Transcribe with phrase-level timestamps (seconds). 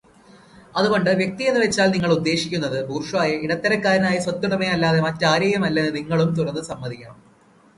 [0.75, 7.19] അതുകൊണ്ട് 'വ്യക്തി' എന്നുവെച്ചാൽ നിങ്ങൾ ഉദ്ദേശിക്കുന്നത് ബൂർഷ്വായെ, ഇടത്തരക്കാരനായ സ്വത്തുടമയെ, അല്ലാതെ മറ്റാരെയുമല്ലെന്നു നിങ്ങളും തുറന്നു സമ്മതിക്കണം.